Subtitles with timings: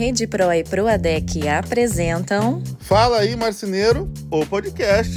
[0.00, 2.62] Rede Pro e Proadec apresentam.
[2.80, 5.14] Fala aí, marceneiro, o podcast.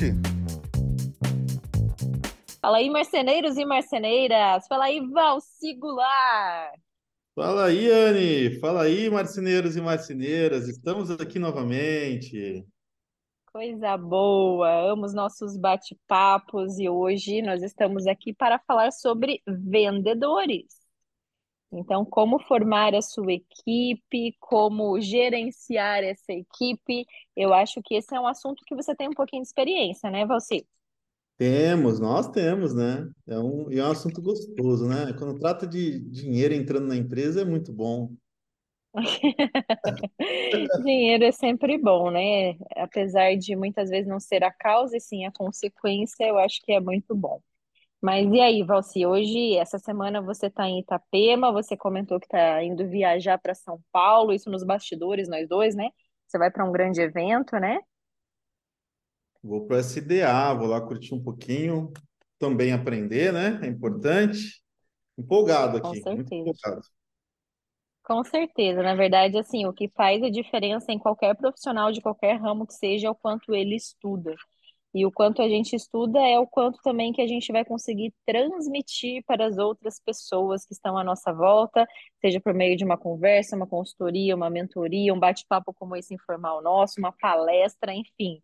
[2.61, 4.67] Fala aí, marceneiros e marceneiras.
[4.67, 6.73] Fala aí, Valsigular.
[7.33, 8.59] Fala aí, Anne.
[8.59, 10.67] Fala aí, marceneiros e marceneiras.
[10.67, 12.65] Estamos aqui novamente.
[13.53, 14.91] Coisa boa.
[14.91, 20.82] Amo os nossos bate-papos e hoje nós estamos aqui para falar sobre vendedores.
[21.75, 27.05] Então, como formar a sua equipe, como gerenciar essa equipe,
[27.35, 30.25] eu acho que esse é um assunto que você tem um pouquinho de experiência, né,
[30.25, 30.67] Valci?
[31.35, 33.09] Temos, nós temos, né?
[33.27, 35.13] É um, e é um assunto gostoso, né?
[35.17, 38.11] Quando trata de dinheiro entrando na empresa, é muito bom.
[40.83, 42.55] Dinheiro é sempre bom, né?
[42.75, 46.71] Apesar de muitas vezes não ser a causa e sim a consequência, eu acho que
[46.71, 47.41] é muito bom.
[48.03, 52.61] Mas e aí, Valci, hoje, essa semana você está em Itapema, você comentou que está
[52.61, 55.89] indo viajar para São Paulo, isso nos bastidores, nós dois, né?
[56.27, 57.79] Você vai para um grande evento, né?
[59.41, 61.93] Vou para o SDA, vou lá curtir um pouquinho,
[62.37, 63.61] também aprender, né?
[63.63, 64.61] É importante.
[65.17, 66.49] Empolgado Com aqui, muito certeza.
[66.49, 66.87] empolgado.
[68.03, 68.83] Com certeza.
[68.83, 72.73] Na verdade, assim, o que faz a diferença em qualquer profissional de qualquer ramo que
[72.73, 74.35] seja é o quanto ele estuda.
[74.93, 78.13] E o quanto a gente estuda é o quanto também que a gente vai conseguir
[78.25, 81.87] transmitir para as outras pessoas que estão à nossa volta,
[82.21, 86.61] seja por meio de uma conversa, uma consultoria, uma mentoria, um bate-papo como esse informal
[86.61, 88.39] nosso, uma palestra, enfim.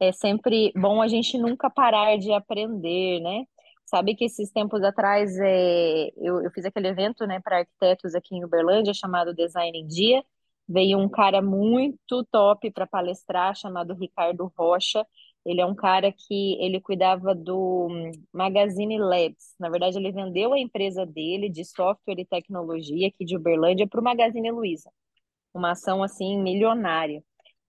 [0.00, 3.44] É sempre bom a gente nunca parar de aprender, né?
[3.86, 8.34] Sabe que esses tempos atrás é, eu, eu fiz aquele evento, né, para arquitetos aqui
[8.34, 10.24] em Uberlândia chamado Design em Dia.
[10.68, 15.06] Veio um cara muito top para palestrar chamado Ricardo Rocha.
[15.46, 19.54] Ele é um cara que ele cuidava do hum, Magazine Labs.
[19.60, 24.00] Na verdade, ele vendeu a empresa dele de software e tecnologia aqui de Uberlândia para
[24.00, 24.90] o Magazine Luiza.
[25.54, 27.22] Uma ação assim milionária.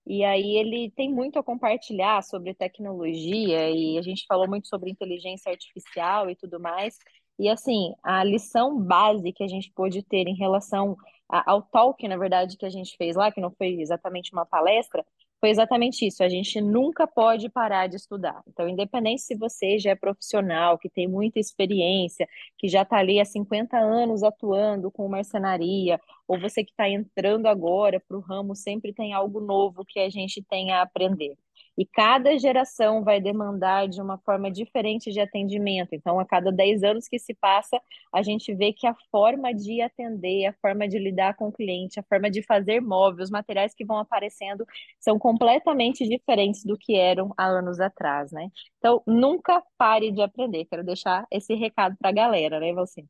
[0.04, 4.90] E aí ele tem muito a compartilhar sobre tecnologia e a gente falou muito sobre
[4.90, 6.96] inteligência artificial e tudo mais.
[7.38, 10.96] E assim, a lição base que a gente pôde ter em relação
[11.28, 15.04] ao talk, na verdade, que a gente fez lá, que não foi exatamente uma palestra,
[15.40, 16.22] foi exatamente isso.
[16.22, 18.42] A gente nunca pode parar de estudar.
[18.46, 23.20] Então, independente se você já é profissional, que tem muita experiência, que já está ali
[23.20, 28.54] há 50 anos atuando com marcenaria, ou você que está entrando agora para o ramo,
[28.54, 31.36] sempre tem algo novo que a gente tem a aprender.
[31.78, 35.94] E cada geração vai demandar de uma forma diferente de atendimento.
[35.94, 37.80] Então, a cada 10 anos que se passa,
[38.12, 42.00] a gente vê que a forma de atender, a forma de lidar com o cliente,
[42.00, 44.66] a forma de fazer móveis, os materiais que vão aparecendo
[44.98, 48.50] são completamente diferentes do que eram há anos atrás, né?
[48.78, 50.64] Então, nunca pare de aprender.
[50.66, 53.04] Quero deixar esse recado para a galera, né, você?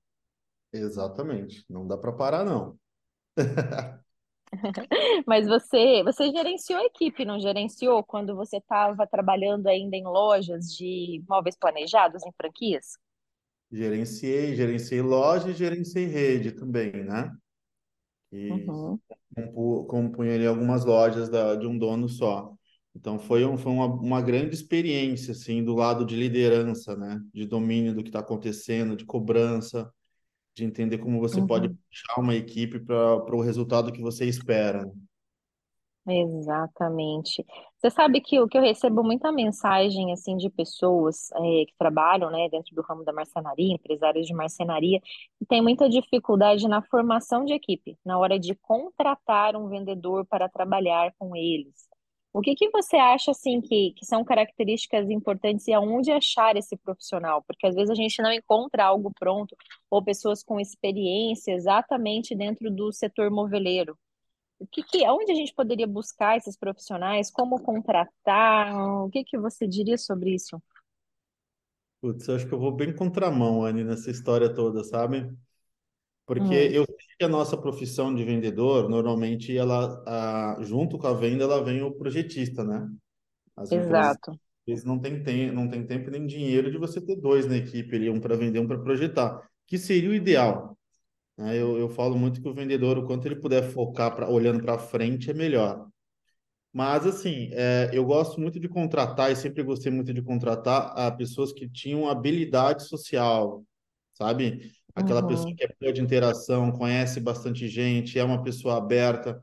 [0.72, 1.64] Exatamente.
[1.68, 2.78] Não dá para parar, não.
[5.26, 10.66] Mas você, você gerenciou a equipe, não gerenciou quando você estava trabalhando ainda em lojas
[10.74, 12.98] de móveis planejados, em franquias?
[13.70, 17.30] Gerenciei, gerenciei loja e gerenciei rede também, né?
[18.32, 19.00] E Uhum,
[19.36, 22.54] compu- compunha ali algumas lojas da, de um dono só.
[22.94, 27.20] Então foi, um, foi uma, uma grande experiência, assim, do lado de liderança, né?
[27.34, 29.92] De domínio do que está acontecendo, de cobrança,
[30.58, 31.76] de entender como você pode uhum.
[31.88, 34.90] puxar uma equipe para o resultado que você espera.
[36.10, 37.44] Exatamente.
[37.76, 42.30] Você sabe que o que eu recebo muita mensagem assim de pessoas eh, que trabalham,
[42.30, 45.00] né, dentro do ramo da marcenaria, empresários de marcenaria,
[45.38, 50.48] que tem muita dificuldade na formação de equipe, na hora de contratar um vendedor para
[50.48, 51.87] trabalhar com eles.
[52.38, 56.76] O que que você acha assim que, que são características importantes e aonde achar esse
[56.76, 57.42] profissional?
[57.42, 59.56] Porque às vezes a gente não encontra algo pronto
[59.90, 63.98] ou pessoas com experiência exatamente dentro do setor moveleiro.
[64.60, 67.28] O que que, onde a gente poderia buscar esses profissionais?
[67.28, 68.72] Como contratar?
[69.04, 70.62] O que que você diria sobre isso?
[72.00, 75.28] Putz, eu acho que eu vou bem contramão, Anny, nessa história toda, sabe?
[76.28, 80.04] Porque Hum, eu sei que a nossa profissão de vendedor, normalmente, ela,
[80.58, 82.88] a- junto com a venda, ela vem o projetista, né?
[83.56, 84.38] As empresas exato.
[84.66, 87.96] eles não têm tem, não tem tempo nem dinheiro de você ter dois na equipe
[87.96, 90.78] ali, um para vender, um para projetar, que seria o ideal,
[91.38, 91.56] né?
[91.56, 94.78] Eu, eu falo muito que o vendedor, o quanto ele puder focar pra, olhando para
[94.78, 95.88] frente, é melhor.
[96.72, 101.10] Mas, assim, é, eu gosto muito de contratar e sempre gostei muito de contratar a
[101.10, 103.64] pessoas que tinham habilidade social,
[104.14, 104.72] sabe?
[104.98, 109.42] Aquela pessoa Uhum, que é boa de interação, conhece bastante gente, é uma pessoa aberta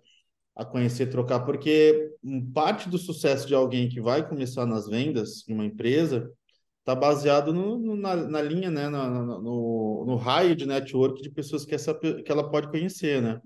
[0.55, 2.11] a conhecer, trocar, porque
[2.53, 6.31] parte do sucesso de alguém que vai começar nas vendas de uma empresa
[6.79, 8.89] está baseado no, no- na, na linha, né?
[8.89, 13.41] Na- no, no raio de network de pessoas que, essa, que ela pode conhecer, né?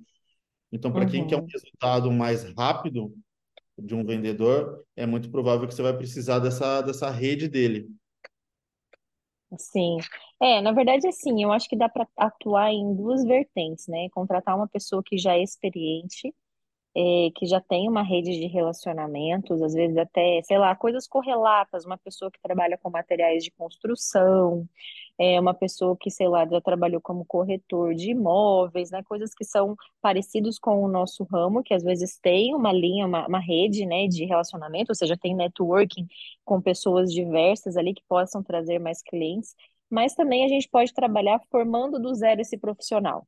[0.71, 1.51] Então, para quem quer um Uhum.
[1.51, 3.13] resultado mais rápido
[3.79, 7.89] de um vendedor, é muito provável que você vai precisar dessa, dessa rede dele.
[9.57, 9.97] Sim.
[10.41, 14.07] É, na verdade, assim, eu acho que dá para atuar em duas vertentes, né?
[14.11, 16.33] Contratar uma pessoa que já é experiente,
[16.99, 21.85] é, que já tem uma rede de relacionamentos, às vezes até, sei lá, coisas correlatas,
[21.85, 24.67] uma pessoa que trabalha com materiais de construção,
[25.17, 29.01] é uma pessoa que, sei lá, já trabalhou como corretor de imóveis, né?
[29.03, 33.25] Coisas que são parecidos com o nosso ramo, que às vezes tem uma linha, uma,
[33.27, 36.05] uma rede, né, de relacionamento, ou seja, tem networking
[36.43, 39.55] com pessoas diversas ali que possam trazer mais clientes,
[39.89, 43.25] mas também a gente pode trabalhar formando do zero esse profissional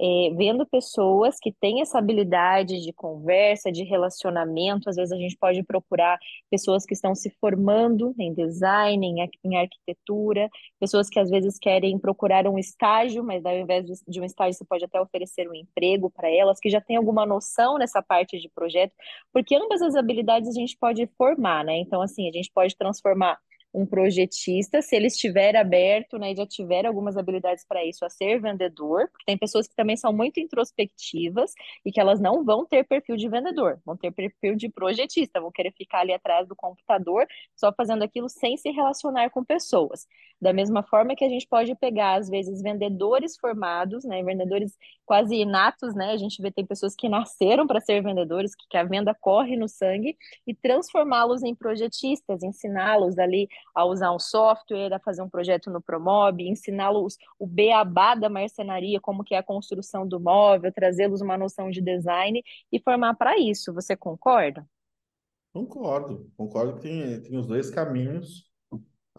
[0.00, 4.88] é, vendo pessoas que têm essa habilidade de conversa, de relacionamento.
[4.88, 6.18] Às vezes a gente pode procurar
[6.50, 10.48] pessoas que estão se formando em design, em, em arquitetura,
[10.80, 14.64] pessoas que às vezes querem procurar um estágio, mas ao invés de, um estágio você
[14.64, 18.48] pode até oferecer um emprego para elas, que já têm alguma noção nessa parte de
[18.48, 18.92] projeto,
[19.32, 21.76] porque ambas as habilidades a gente pode formar, né?
[21.78, 23.38] Então, assim, a gente pode transformar
[23.74, 28.10] um projetista, se ele estiver aberto, né, e já tiver algumas habilidades para isso, a
[28.10, 31.52] ser vendedor, porque tem pessoas que também são muito introspectivas
[31.84, 35.50] e que elas não vão ter perfil de vendedor, vão ter perfil de projetista, vão
[35.50, 37.26] querer ficar ali atrás do computador,
[37.56, 40.06] só fazendo aquilo sem se relacionar com pessoas.
[40.40, 45.34] Da mesma forma que a gente pode pegar, às vezes, vendedores formados, né, vendedores quase
[45.34, 48.84] inatos, né, a gente vê tem pessoas que nasceram para ser vendedores, que, que a
[48.84, 50.16] venda corre no sangue,
[50.46, 55.80] e transformá-los em projetistas, ensiná-los ali a usar um software, a fazer um projeto no
[55.82, 61.36] Promob, ensiná-los o beabá da marcenaria, como que é a construção do móvel, trazê-los uma
[61.38, 63.72] noção de design e formar para isso.
[63.74, 64.66] Você concorda?
[65.52, 68.50] Concordo, concordo que tem, tem os dois caminhos,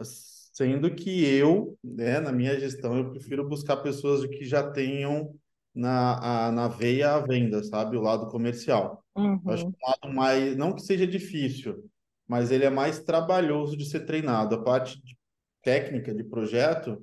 [0.03, 5.35] sendo que eu, né, na minha gestão, eu prefiro buscar pessoas que já tenham
[5.73, 7.97] na, a, na veia a venda, sabe?
[7.97, 9.03] O lado comercial.
[9.45, 11.89] Eu acho que Uhum, o lado mais, não que seja difícil,
[12.27, 14.55] mas ele é mais trabalhoso de ser treinado.
[14.55, 15.17] A parte de
[15.61, 17.01] técnica de projeto,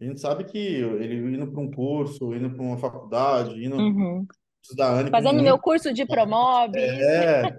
[0.00, 3.94] a gente sabe que ele indo para um curso, indo para uma faculdade, indo uhum.
[3.94, 4.26] com
[5.10, 6.82] Fazendo meu curso de Promobis.
[6.82, 7.56] É,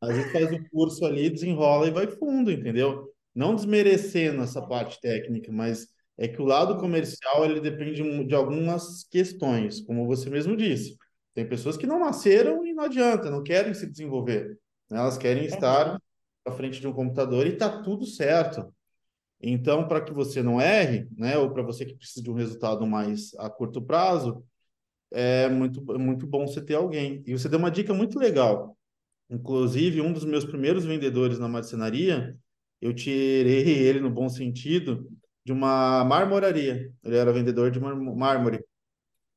[0.00, 3.06] às vezes faz o curso ali, desenrola e vai fundo, entendeu?
[3.34, 9.04] Não desmerecendo essa parte técnica, mas é que o lado comercial ele depende de algumas
[9.04, 10.96] questões, como você mesmo disse.
[11.34, 14.58] Tem pessoas que não nasceram e não adianta, não querem se desenvolver,
[14.90, 14.98] né?
[14.98, 15.98] Elas querem estar Uhum,
[16.44, 18.72] à frente de um computador e tá tudo certo.
[19.40, 22.86] Então, para que você não erre, né, ou para você que precisa de um resultado
[22.86, 24.44] mais a curto prazo,
[25.10, 27.22] é muito, é muito bom você ter alguém.
[27.26, 28.76] E você deu uma dica muito legal.
[29.28, 32.36] Inclusive, um dos meus primeiros vendedores na marcenaria,
[32.80, 35.08] eu tirei ele no bom sentido
[35.44, 36.92] de uma marmoraria.
[37.02, 38.64] Ele era vendedor de mármore.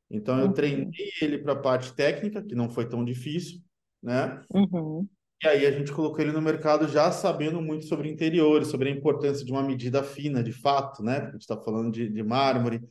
[0.09, 0.91] Então, eu treinei uhum,
[1.21, 3.59] ele para a parte técnica, que não foi tão difícil,
[4.01, 4.43] né?
[4.53, 5.07] uhum,
[5.43, 8.91] E aí a gente colocou ele no mercado já sabendo muito sobre interiores, sobre a
[8.91, 11.15] importância de uma medida fina, de fato, né?
[11.19, 12.81] Porque a gente está falando de, de mármore.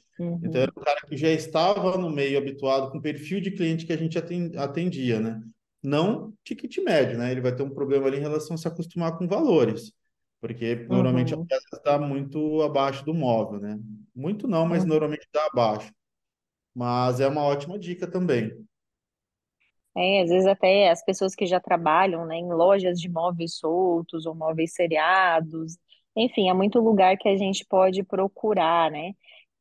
[0.43, 3.51] Então, era uhum, um cara que já estava no meio habituado com o perfil de
[3.51, 5.43] cliente que a gente aten- atendia, né?
[5.83, 7.33] Não ticket médio, né?
[7.33, 9.93] Ele vai ter um problema ali em relação a se acostumar com valores,
[10.41, 13.79] porque normalmente a uhum, peça está muito abaixo do móvel, né?
[14.15, 14.87] Muito não, mas uhum.
[14.87, 15.93] normalmente está abaixo.
[16.75, 18.53] Mas é uma ótima dica também.
[19.97, 24.27] É, às vezes até as pessoas que já trabalham, né, em lojas de móveis soltos
[24.27, 25.79] ou móveis seriados,
[26.17, 29.13] enfim, é muito lugar que a gente pode procurar, né?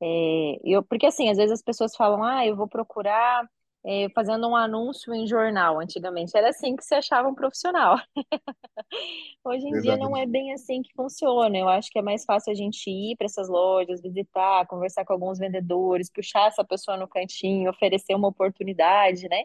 [0.01, 3.47] É, eu, porque assim, às vezes as pessoas falam, ah, eu vou procurar
[3.85, 5.79] é, fazendo um anúncio em jornal.
[5.79, 7.97] Antigamente era assim que se achava um profissional.
[9.43, 11.57] Hoje em dia não é bem assim que funciona.
[11.57, 15.13] Eu acho que é mais fácil a gente ir para essas lojas, visitar, conversar com
[15.13, 19.43] alguns vendedores, puxar essa pessoa no cantinho, oferecer uma oportunidade, né?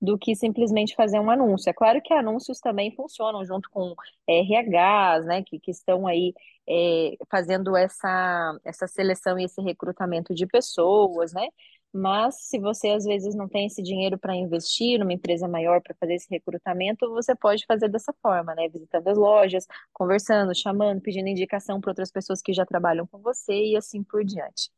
[0.00, 1.70] Do que simplesmente fazer um anúncio.
[1.70, 3.94] É claro que anúncios também funcionam junto com
[4.28, 5.42] RHs, né?
[5.42, 6.34] Que, que estão aí
[6.68, 11.48] é, fazendo essa, essa seleção e esse recrutamento de pessoas, né?
[11.92, 15.94] Mas se você às vezes não tem esse dinheiro para investir numa empresa maior para
[15.98, 18.68] fazer esse recrutamento, você pode fazer dessa forma, né?
[18.68, 23.54] Visitando as lojas, conversando, chamando, pedindo indicação para outras pessoas que já trabalham com você
[23.54, 24.70] e assim por diante.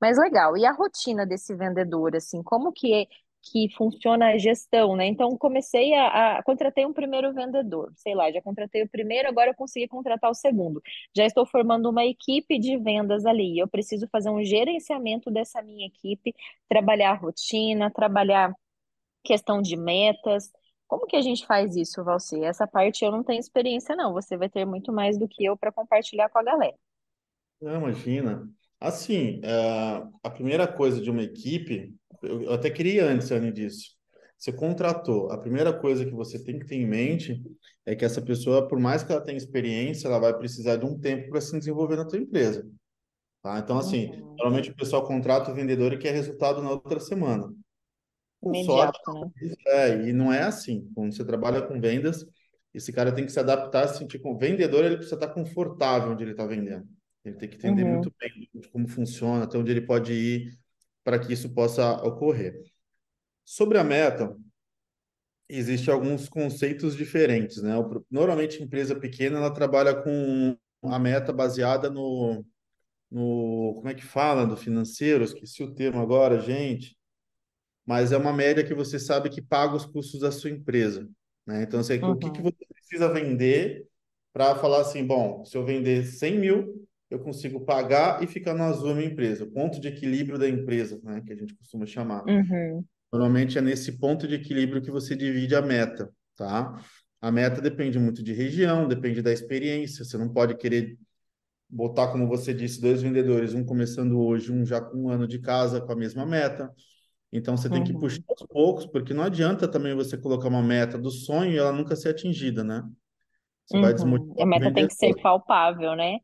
[0.00, 0.56] Mas legal.
[0.56, 3.06] E a rotina desse vendedor, assim, como que é
[3.44, 5.06] que funciona a gestão, né?
[5.06, 9.50] Então comecei a, a contratei um primeiro vendedor, sei lá, já contratei o primeiro, agora
[9.50, 10.82] eu consegui contratar o segundo.
[11.16, 13.58] Já estou formando uma equipe de vendas ali.
[13.58, 16.34] Eu preciso fazer um gerenciamento dessa minha equipe
[16.68, 18.54] trabalhar a rotina, trabalhar
[19.22, 20.50] questão de metas.
[20.86, 22.42] Como que a gente faz isso, Valci?
[22.44, 24.12] Essa parte eu não tenho experiência, não.
[24.12, 26.76] Você vai ter muito mais do que eu para compartilhar com a galera.
[27.60, 28.48] Não, imagina.
[28.78, 31.94] Assim, eh, a primeira coisa de uma equipe,
[32.26, 33.94] eu até queria antes, Anne, disso.
[34.36, 37.42] Você contratou, a primeira coisa que você tem que ter em mente
[37.86, 40.98] é que essa pessoa, por mais que ela tenha experiência, ela vai precisar de um
[40.98, 42.68] tempo para se desenvolver na tua empresa.
[43.42, 43.58] Tá?
[43.58, 44.34] Então, assim, uhum.
[44.36, 47.50] normalmente o pessoal contrata o vendedor e quer resultado na outra semana.
[48.40, 49.54] Com Imediato, sorte, né?
[49.66, 50.90] É, e não é assim.
[50.94, 52.26] Quando você trabalha com vendas,
[52.74, 56.12] esse cara tem que se adaptar, se sentir com o vendedor, ele precisa estar confortável
[56.12, 56.86] onde ele está vendendo.
[57.24, 57.92] Ele tem que entender uhum.
[57.94, 60.63] muito bem como funciona, até onde ele pode ir
[61.04, 62.60] para que isso possa ocorrer.
[63.44, 64.34] Sobre a meta,
[65.48, 67.74] existem alguns conceitos diferentes, né?
[68.10, 72.44] Normalmente, empresa pequena, ela trabalha com a meta baseada no,
[73.10, 76.96] no como é que fala, do financeiro, esqueci o termo agora, gente,
[77.86, 81.08] mas é uma média que você sabe que paga os custos da sua empresa,
[81.46, 81.62] né?
[81.62, 82.12] Então, assim, uhum.
[82.12, 82.44] o que, que uhum.
[82.44, 83.86] você precisa vender
[84.32, 88.64] para falar assim, bom, se eu vender 100 mil, eu consigo pagar e ficar no
[88.64, 91.86] azul a minha empresa, o ponto de equilíbrio da empresa, né, que a gente costuma
[91.86, 92.24] chamar.
[92.26, 92.84] Uhum.
[93.12, 96.80] Normalmente é nesse ponto de equilíbrio que você divide a meta, tá?
[97.20, 100.98] A meta depende muito de região, depende da experiência, você não pode querer
[101.68, 105.38] botar, como você disse, dois vendedores, um começando hoje, um já com um ano de
[105.38, 106.70] casa com a mesma meta.
[107.32, 107.84] Então você tem uhum.
[107.84, 111.58] que puxar aos poucos, porque não adianta também você colocar uma meta do sonho e
[111.58, 112.84] ela nunca ser atingida, né?
[113.64, 113.82] Você uhum.
[113.82, 114.42] vai desmotivar.
[114.42, 116.18] A meta tem que ser palpável, né?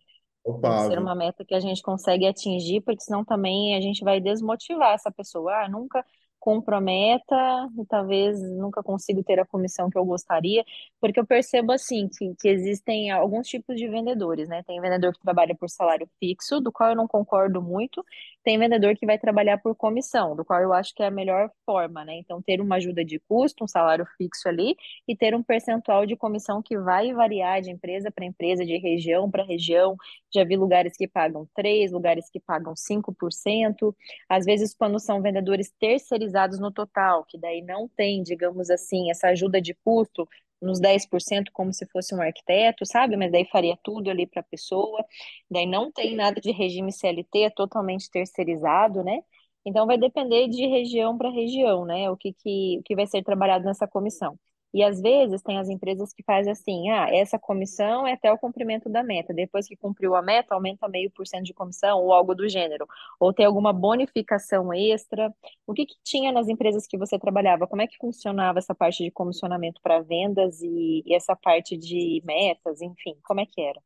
[0.45, 0.61] Palpável.
[0.63, 4.05] Tem que ser uma meta que a gente consegue atingir, porque senão também a gente
[4.05, 5.65] vai desmotivar essa pessoa.
[5.65, 6.05] Ah, nunca
[6.41, 10.65] cumpro a meta e talvez nunca consiga ter a comissão que eu gostaria,
[10.99, 14.63] porque eu percebo assim que, que existem alguns tipos de vendedores, né?
[14.67, 18.03] Tem vendedor que trabalha por salário fixo, do qual eu não concordo muito,
[18.43, 21.51] tem vendedor que vai trabalhar por comissão, do qual eu acho que é a melhor
[21.67, 22.17] forma, né?
[22.17, 24.75] Então, ter uma ajuda de custo, um salário fixo ali,
[25.07, 29.31] e ter um percentual de comissão que vai variar de empresa para empresa, de região
[29.31, 29.95] para região.
[30.35, 33.95] Já vi lugares que pagam 3%, lugares que pagam 5%.
[34.29, 39.29] Às vezes, quando são vendedores terceirizados no total, que daí não tem, digamos assim, essa
[39.29, 40.29] ajuda de custo,
[40.61, 43.17] nos 10% como se fosse um arquiteto, sabe?
[43.17, 45.05] Mas daí faria tudo ali para a pessoa.
[45.51, 49.21] Daí não tem nada de regime CLT, é totalmente terceirizado, né?
[49.65, 52.11] Então vai depender de região para região, né?
[52.11, 54.39] O que, que, o que vai ser trabalhado nessa comissão.
[54.73, 58.39] E às vezes tem as empresas que fazem assim, ah, essa comissão é até o
[58.39, 59.35] cumprimento da meta.
[59.35, 62.87] Depois que cumpriu a meta, aumenta meio por cento de comissão ou algo do gênero.
[63.19, 65.35] Ou tem alguma bonificação extra.
[65.67, 67.67] O que, que tinha nas empresas que você trabalhava?
[67.67, 72.23] Como é que funcionava essa parte de comissionamento para vendas e, e essa parte de
[72.25, 73.81] metas, enfim, como é que era?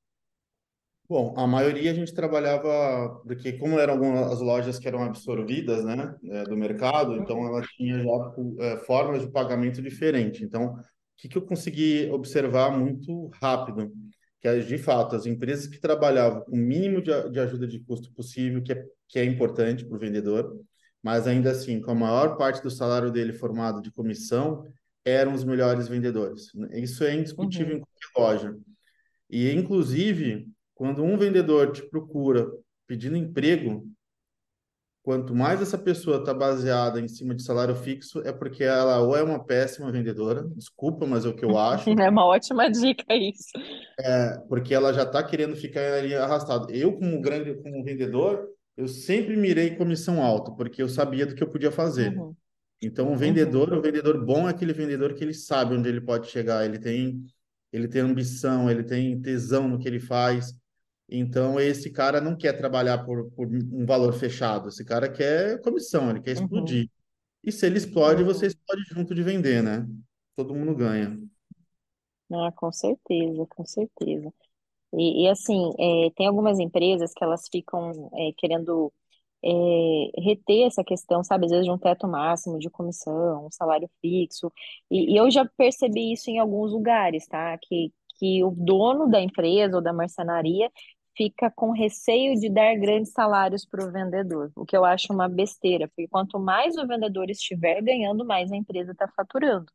[1.07, 6.15] Bom, a maioria a gente trabalhava, porque como eram algumas lojas que eram absorvidas, né,
[6.31, 10.43] é, do mercado, então ela tinha já é, formas de pagamento diferente.
[10.43, 10.83] Então, o
[11.17, 13.93] que, que eu consegui observar muito rápido?
[14.41, 17.81] Que, é, de fato, as empresas que trabalhavam com o mínimo de, de ajuda de
[17.81, 20.59] custo possível, que é, que é importante para o vendedor,
[21.03, 24.65] mas ainda assim, com a maior parte do salário dele formado de comissão,
[25.05, 26.47] eram os melhores vendedores.
[26.73, 27.83] Isso é indiscutível uhum.
[27.83, 27.85] em
[28.15, 28.57] qualquer loja.
[29.29, 32.51] E, inclusive, quando um vendedor te procura
[32.87, 33.87] pedindo emprego,
[35.05, 39.15] quanto mais essa pessoa está baseada em cima de salário fixo, é porque ela ou
[39.15, 41.91] é uma péssima vendedora, desculpa, mas é o que eu acho.
[41.91, 43.53] É uma ótima dica isso.
[44.01, 46.71] É, porque ela já está querendo ficar ali arrastado.
[46.73, 51.43] Eu, como grande como vendedor, eu sempre mirei comissão alta, porque eu sabia do que
[51.43, 52.17] eu podia fazer.
[52.17, 52.35] Uhum.
[52.83, 53.79] Então, o vendedor, uhum.
[53.79, 57.23] o vendedor bom é aquele vendedor que ele sabe onde ele pode chegar, ele tem,
[57.71, 60.55] ele tem ambição, ele tem tesão no que ele faz.
[61.09, 66.11] Então, esse cara não quer trabalhar por, por um valor fechado, esse cara quer comissão,
[66.11, 66.45] ele quer uhum.
[66.45, 66.91] explodir.
[67.43, 68.29] E se ele explode, uhum.
[68.29, 69.87] você explode junto de vender, né?
[70.35, 71.17] Todo mundo ganha.
[72.33, 74.33] Ah, com certeza, com certeza.
[74.95, 78.93] E, e assim, é, tem algumas empresas que elas ficam é, querendo
[79.45, 83.91] é, reter essa questão, sabe, às vezes de um teto máximo de comissão, um salário
[84.01, 84.51] fixo.
[84.91, 87.59] E, e eu já percebi isso em alguns lugares, tá?
[87.59, 90.71] Que, que o dono da empresa ou da marcenaria
[91.17, 95.29] fica com receio de dar grandes salários para o vendedor, o que eu acho uma
[95.29, 99.67] besteira, porque quanto mais o vendedor estiver ganhando, mais a empresa está faturando.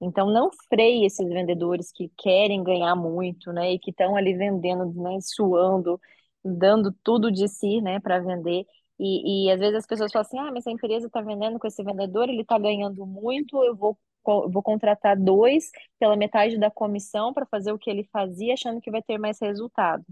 [0.00, 4.92] Então, não freie esses vendedores que querem ganhar muito, né, e que estão ali vendendo,
[5.02, 6.00] né, suando,
[6.44, 8.66] dando tudo de si, né, para vender.
[8.98, 11.66] E, e às vezes as pessoas falam assim: ah, mas a empresa está vendendo com
[11.66, 17.32] esse vendedor, ele está ganhando muito, eu vou, vou contratar dois pela metade da comissão
[17.32, 20.04] para fazer o que ele fazia, achando que vai ter mais resultado.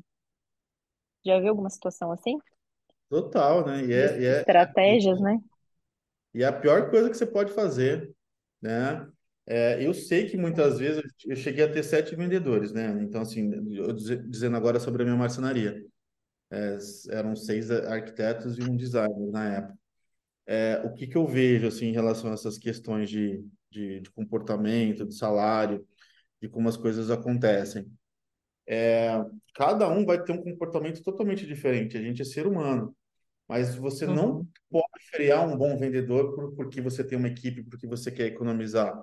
[1.24, 2.38] Já viu alguma situação assim?
[3.08, 3.84] Total, né?
[3.86, 5.38] E é, e é, Estratégias, né?
[6.34, 8.12] E é a pior coisa que você pode fazer,
[8.60, 9.06] né?
[9.46, 12.88] É, eu sei que muitas vezes eu cheguei a ter sete vendedores, né?
[13.02, 15.84] Então, assim, eu dizendo agora sobre a minha marcenaria.
[16.50, 16.78] É,
[17.10, 19.78] eram seis arquitetos e um designer na época.
[20.46, 24.10] é, o que, que eu vejo assim, em relação a essas questões de, de, de
[24.12, 25.86] comportamento, de salário,
[26.42, 27.86] de como as coisas acontecem.
[28.66, 29.22] É,
[29.54, 31.96] cada um vai ter um comportamento totalmente diferente.
[31.96, 32.94] A gente é ser humano,
[33.48, 34.14] mas você uhum.
[34.14, 38.26] não pode frear um bom vendedor por, porque você tem uma equipe, porque você quer
[38.26, 38.94] economizar.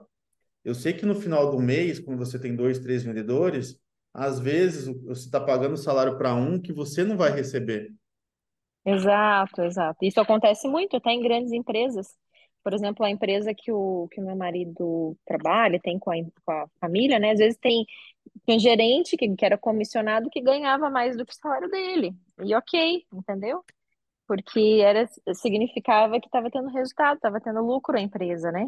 [0.64, 3.80] Eu sei que no final do mês, quando você tem dois, três vendedores,
[4.14, 7.92] às vezes você está pagando salário para um que você não vai receber.
[8.86, 10.04] Exato, exato.
[10.04, 12.08] Isso acontece muito até em grandes empresas.
[12.64, 16.16] Por exemplo, a empresa que o, que o meu marido trabalha, tem com a,
[16.46, 17.32] com a família, né?
[17.32, 17.86] Às vezes tem,
[18.48, 22.16] um gerente que, que era comissionado que ganhava mais do que o salário dele.
[22.44, 23.64] E ok, entendeu?
[24.28, 28.68] Porque era, significava que estava tendo resultado, estava tendo lucro a empresa, né?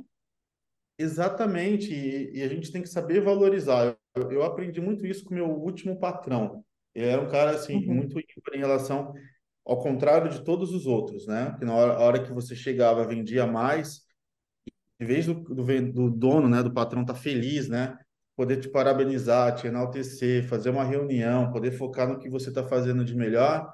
[0.97, 3.97] Exatamente, e, e, a gente tem que saber valorizar.
[4.15, 6.63] Eu, eu, aprendi muito isso com meu último patrão.
[6.93, 7.95] Ele era um cara assim uhum.
[7.95, 9.11] muito em relação
[9.65, 11.55] ao contrário de todos os outros, né?
[11.57, 14.01] Que na hora, hora que você chegava, vendia mais,
[14.99, 17.97] em vez do, do, do dono, né, do patrão tá feliz, né?
[18.35, 23.05] Poder te parabenizar, te enaltecer, fazer uma reunião, poder focar no que você está fazendo
[23.05, 23.71] de melhor,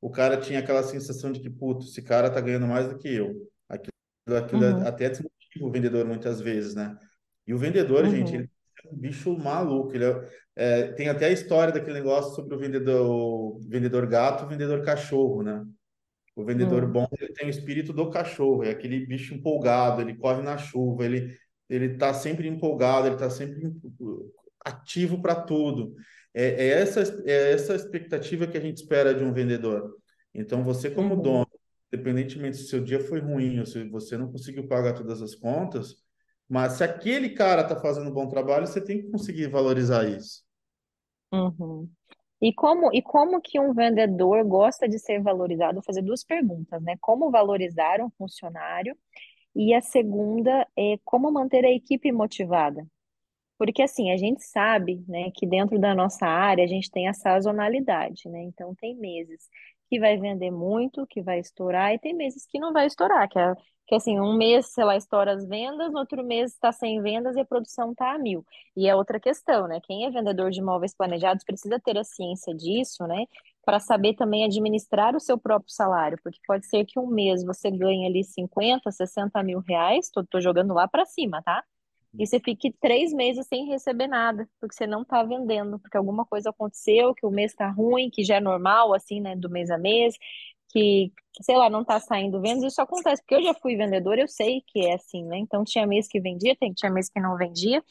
[0.00, 3.08] o cara tinha aquela sensação de que, puto, esse cara tá ganhando mais do que
[3.08, 3.50] eu.
[3.68, 4.86] Aquilo, aquilo uhum.
[4.86, 6.96] até desmotiva o vendedor muitas vezes, né?
[7.46, 8.10] E o vendedor, uhum.
[8.10, 8.50] gente, ele
[8.84, 9.94] é um bicho maluco.
[9.94, 14.44] Ele é, é, tem até a história daquele negócio sobre o vendedor, o vendedor gato
[14.44, 15.64] o vendedor cachorro, né?
[16.34, 16.92] O vendedor uhum.
[16.92, 21.04] bom, ele tem o espírito do cachorro, é aquele bicho empolgado, ele corre na chuva,
[21.04, 21.36] ele
[21.68, 23.72] ele tá sempre empolgado, ele tá sempre
[24.64, 25.94] ativo para tudo.
[26.34, 29.96] É, é, essa, é essa expectativa que a gente espera de um vendedor.
[30.34, 31.22] Então, você como uhum.
[31.22, 31.50] dono,
[31.92, 35.34] independentemente se o seu dia foi ruim ou se você não conseguiu pagar todas as
[35.34, 35.96] contas,
[36.48, 40.44] mas se aquele cara está fazendo um bom trabalho, você tem que conseguir valorizar isso.
[41.32, 41.88] Uhum.
[42.40, 45.74] E como, e como que um vendedor gosta de ser valorizado?
[45.74, 46.96] Vou fazer duas perguntas, né?
[47.00, 48.96] Como valorizar um funcionário?
[49.56, 52.86] E a segunda é como manter a equipe motivada?
[53.58, 57.14] Porque assim, a gente sabe, né, que dentro da nossa área a gente tem a
[57.14, 58.42] sazonalidade, né?
[58.42, 59.48] Então tem meses
[59.88, 63.38] que vai vender muito, que vai estourar, e tem meses que não vai estourar, que
[63.38, 63.54] é
[63.86, 67.36] que assim, um mês, sei lá, estoura as vendas, no outro mês está sem vendas
[67.36, 68.44] e a produção está a mil.
[68.76, 69.80] E é outra questão, né?
[69.84, 73.24] Quem é vendedor de imóveis planejados precisa ter a ciência disso, né?
[73.66, 77.70] Para saber também administrar o seu próprio salário, porque pode ser que um mês você
[77.70, 81.62] ganhe ali 50, 60 mil reais, tô, tô jogando lá para cima, tá?
[82.18, 86.24] e você fique três meses sem receber nada, porque você não está vendendo, porque alguma
[86.24, 89.70] coisa aconteceu, que o mês está ruim, que já é normal, assim, né, do mês
[89.70, 90.14] a mês,
[90.68, 94.28] que, sei lá, não está saindo vendas, isso acontece, porque eu já fui vendedora, eu
[94.28, 97.82] sei que é assim, né, então tinha mês que vendia, tinha mês que não vendia,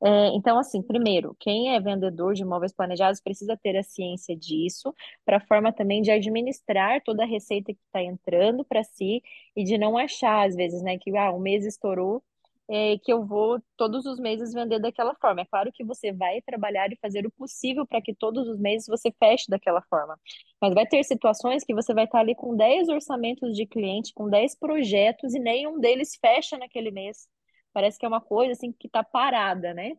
[0.00, 4.94] é, então, assim, primeiro, quem é vendedor de imóveis planejados precisa ter a ciência disso,
[5.24, 9.22] para forma também de administrar toda a receita que está entrando para si
[9.56, 12.22] e de não achar, às vezes, né, que ah, o mês estourou,
[12.70, 15.40] é, que eu vou todos os meses vender daquela forma.
[15.40, 18.86] É claro que você vai trabalhar e fazer o possível para que todos os meses
[18.86, 20.18] você feche daquela forma.
[20.60, 24.28] Mas vai ter situações que você vai estar ali com 10 orçamentos de cliente, com
[24.28, 27.26] 10 projetos e nenhum deles fecha naquele mês.
[27.72, 29.92] Parece que é uma coisa assim que está parada, né?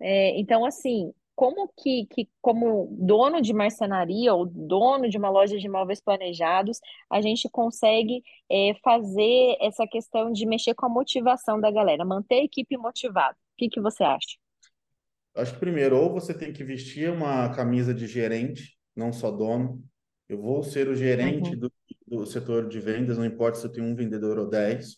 [0.00, 5.56] É, então, assim, como que, que, como dono de marcenaria ou dono de uma loja
[5.56, 11.60] de imóveis planejados, a gente consegue é, fazer essa questão de mexer com a motivação
[11.60, 13.36] da galera, manter a equipe motivada?
[13.54, 14.36] O que, que você acha?
[15.36, 19.80] Acho que primeiro, ou você tem que vestir uma camisa de gerente, não só dono.
[20.28, 21.58] Eu vou ser o gerente uhum.
[21.60, 21.72] do,
[22.04, 24.96] do setor de vendas, não importa se eu tenho um vendedor ou dez,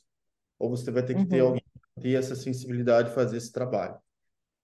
[0.59, 1.28] ou você vai ter que uhum.
[1.28, 1.59] ter alguém
[2.00, 3.96] ter essa sensibilidade de fazer esse trabalho.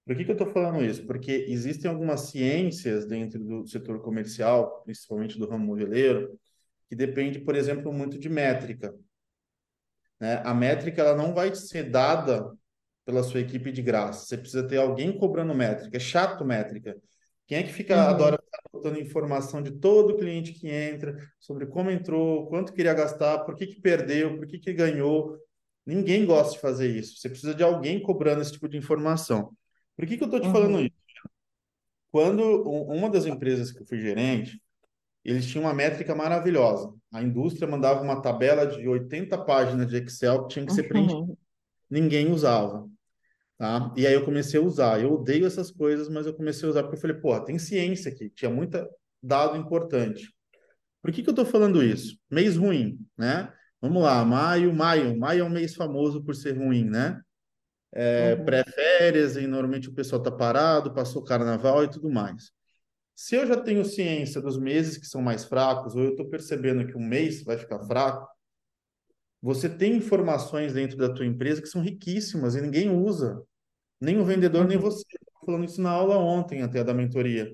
[0.07, 1.05] Por que, que eu estou falando isso?
[1.05, 6.39] Porque existem algumas ciências dentro do setor comercial, principalmente do ramo moveleiro,
[6.89, 8.95] que depende, por exemplo, muito de métrica.
[10.21, 10.41] Né?
[10.45, 12.53] A métrica ela não vai ser dada
[13.05, 14.27] pela sua equipe de graça.
[14.27, 15.97] Você precisa ter alguém cobrando métrica.
[15.97, 16.97] É chato métrica.
[17.47, 18.09] Quem é que fica uhum.
[18.09, 23.41] adora ficar botando informação de todo cliente que entra sobre como entrou, quanto queria gastar,
[23.45, 25.37] por que, que perdeu, por que, que ganhou?
[25.87, 27.17] Ninguém gosta de fazer isso.
[27.17, 29.57] Você precisa de alguém cobrando esse tipo de informação.
[29.97, 30.53] Por que, que eu estou te uhum.
[30.53, 30.97] falando isso?
[32.11, 34.61] Quando uma das empresas que eu fui gerente,
[35.25, 36.93] eles tinham uma métrica maravilhosa.
[37.13, 41.21] A indústria mandava uma tabela de 80 páginas de Excel que tinha que ser preenchida.
[41.21, 41.37] Uhum.
[41.89, 42.89] Ninguém usava.
[43.59, 43.93] Tá?
[43.97, 45.01] E aí eu comecei a usar.
[45.01, 48.11] Eu odeio essas coisas, mas eu comecei a usar porque eu falei, pô, tem ciência
[48.11, 48.89] aqui, tinha muita
[49.23, 50.33] dado importante.
[51.03, 52.19] Por que, que eu estou falando isso?
[52.31, 53.53] Mês ruim, né?
[53.81, 55.19] Vamos lá, maio, maio.
[55.19, 57.21] Maio é um mês famoso por ser ruim, né?
[57.97, 58.45] é, uhum.
[58.45, 62.53] pré-férias, e normalmente o pessoal está parado, passou carnaval e tudo mais.
[63.15, 66.87] Se eu já tenho ciência dos meses que são mais fracos, ou eu estou percebendo
[66.87, 68.29] que um mês vai ficar fraco,
[69.41, 73.43] você tem informações dentro da tua empresa que são riquíssimas e ninguém usa.
[73.99, 74.69] Nem o vendedor, uhum.
[74.69, 75.03] nem você.
[75.11, 77.51] Estou falando isso na aula ontem, até da mentoria.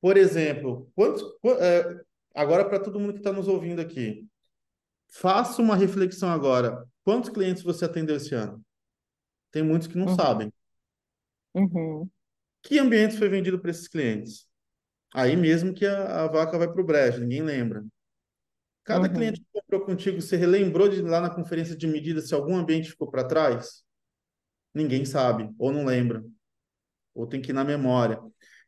[0.00, 1.24] Por exemplo, quantos,
[1.60, 2.00] é,
[2.32, 4.24] agora para todo mundo que está nos ouvindo aqui,
[5.14, 6.84] faça uma reflexão agora.
[7.04, 8.64] Quantos clientes você atendeu esse ano?
[9.52, 10.16] Tem muitos que não uhum.
[10.16, 10.52] sabem.
[11.54, 12.08] Uhum.
[12.62, 14.46] Que ambientes foi vendido para esses clientes?
[15.14, 17.84] Aí mesmo que a, a vaca vai para o brejo, ninguém lembra.
[18.82, 19.14] Cada uhum.
[19.14, 22.90] cliente que comprou contigo, você relembrou de lá na conferência de medidas se algum ambiente
[22.90, 23.84] ficou para trás?
[24.74, 26.24] Ninguém sabe, ou não lembra,
[27.14, 28.20] ou tem que ir na memória.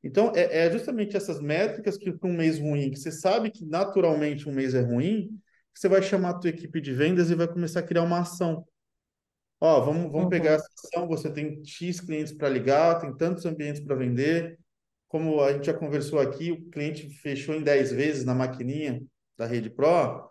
[0.03, 3.65] Então, é, é justamente essas métricas que para um mês ruim, que você sabe que
[3.65, 5.37] naturalmente um mês é ruim,
[5.77, 8.67] você vai chamar a tua equipe de vendas e vai começar a criar uma ação.
[9.61, 10.29] Ó, vamos, vamos uhum.
[10.31, 14.59] pegar essa ação, você tem X clientes para ligar, tem tantos ambientes para vender.
[15.07, 19.03] Como a gente já conversou aqui, o cliente fechou em 10 vezes na maquininha
[19.37, 20.31] da Rede Pro,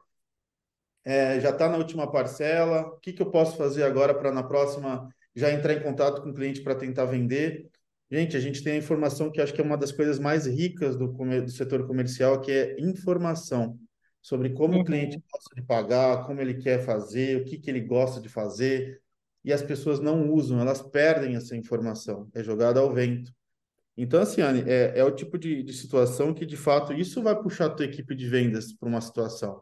[1.03, 2.88] é, já está na última parcela.
[2.88, 6.29] O que, que eu posso fazer agora para na próxima já entrar em contato com
[6.29, 7.69] o cliente para tentar vender?
[8.10, 10.95] Gente, a gente tem a informação que acho que é uma das coisas mais ricas
[10.95, 13.77] do, do setor comercial, que é informação
[14.25, 14.81] sobre como uhum.
[14.81, 18.27] o cliente gosta de pagar, como ele quer fazer, o que, que ele gosta de
[18.27, 18.99] fazer,
[19.43, 23.31] e as pessoas não usam, elas perdem essa informação, é jogada ao vento.
[23.95, 27.39] Então, assim, Anne, é, é o tipo de, de situação que, de fato, isso vai
[27.39, 29.61] puxar a tua equipe de vendas para uma situação.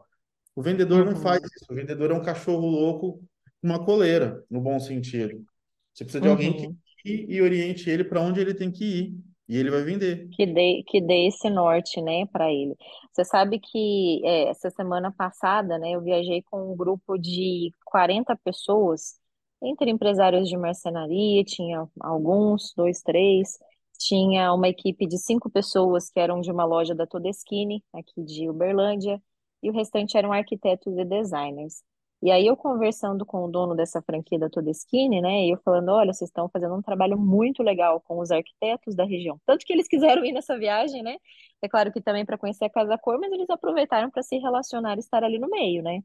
[0.56, 1.12] O vendedor uhum.
[1.12, 3.22] não faz isso, o vendedor é um cachorro louco
[3.60, 5.44] com uma coleira, no bom sentido.
[5.92, 6.32] Você precisa de uhum.
[6.32, 6.76] alguém que uhum.
[7.04, 9.18] e oriente ele para onde ele tem que ir.
[9.48, 10.28] E ele vai vender.
[10.30, 12.74] Que dê, que dê esse norte, né, para ele.
[13.12, 18.36] Você sabe que é, essa semana passada, né, eu viajei com um grupo de 40
[18.36, 19.18] pessoas,
[19.62, 23.58] entre empresários de marcenaria, tinha alguns, dois, três,
[23.98, 28.48] tinha uma equipe de cinco pessoas que eram de uma loja da Todeskine, aqui de
[28.50, 29.22] Uberlândia,
[29.62, 31.82] e o restante eram arquitetos e designers.
[32.22, 35.90] E aí eu conversando com o dono dessa franquia da Todeskine, né, e eu falando,
[35.90, 39.38] olha, vocês estão fazendo um trabalho muito legal com os arquitetos da região.
[39.44, 41.16] Tanto que eles quiseram ir nessa viagem, né?
[41.62, 44.96] É claro que também para conhecer a Casa Cor, mas eles aproveitaram para se relacionar
[44.96, 46.00] e estar ali no meio, né?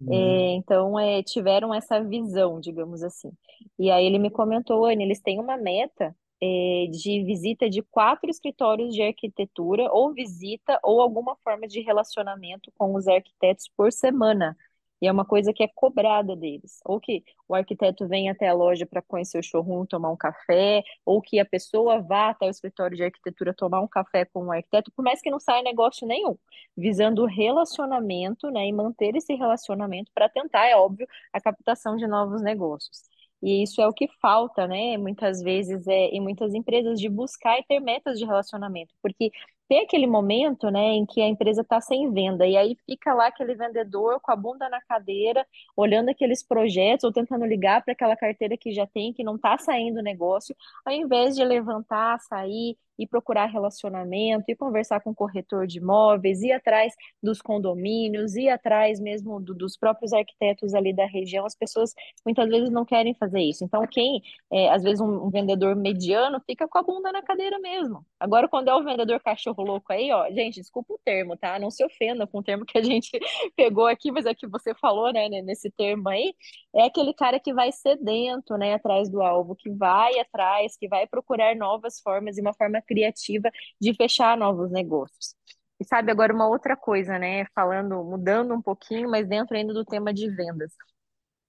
[0.00, 0.12] Uhum.
[0.12, 3.30] É, então, é, tiveram essa visão, digamos assim.
[3.78, 8.30] E aí ele me comentou, Anne, eles têm uma meta é, de visita de quatro
[8.30, 14.56] escritórios de arquitetura, ou visita, ou alguma forma de relacionamento com os arquitetos por semana.
[15.00, 16.80] E é uma coisa que é cobrada deles.
[16.84, 20.82] Ou que o arquiteto vem até a loja para conhecer o showroom, tomar um café,
[21.04, 24.52] ou que a pessoa vá até o escritório de arquitetura tomar um café com o
[24.52, 26.36] arquiteto, por mais que não saia negócio nenhum,
[26.76, 32.06] visando o relacionamento, né, e manter esse relacionamento para tentar, é óbvio, a captação de
[32.06, 33.02] novos negócios.
[33.42, 37.58] E isso é o que falta, né, muitas vezes é, em muitas empresas, de buscar
[37.58, 39.30] e ter metas de relacionamento, porque
[39.68, 43.26] tem aquele momento, né, em que a empresa está sem venda, e aí fica lá
[43.28, 48.16] aquele vendedor com a bunda na cadeira, olhando aqueles projetos, ou tentando ligar para aquela
[48.16, 52.76] carteira que já tem, que não está saindo o negócio, ao invés de levantar, sair,
[52.98, 58.48] e procurar relacionamento, e conversar com o corretor de imóveis, ir atrás dos condomínios, ir
[58.48, 61.46] atrás mesmo do, dos próprios arquitetos ali da região.
[61.46, 63.64] As pessoas muitas vezes não querem fazer isso.
[63.64, 67.58] Então, quem, é, às vezes, um, um, vendedor mediano fica com a bunda na cadeira
[67.58, 68.04] mesmo.
[68.18, 71.58] Agora, quando é o vendedor cachorro louco aí, ó, gente, desculpa o termo, tá?
[71.58, 73.10] Não se ofenda com o termo que a gente
[73.56, 76.34] pegou aqui, mas é que você falou, né, nesse termo aí,
[76.74, 81.06] é aquele cara que vai sedento, né, atrás do alvo, que vai atrás, que vai
[81.06, 85.36] procurar novas formas e uma forma criativa de fechar novos negócios.
[85.80, 87.44] E sabe, agora uma outra coisa, né?
[87.54, 90.72] Falando, mudando um pouquinho, mas dentro ainda do tema de vendas.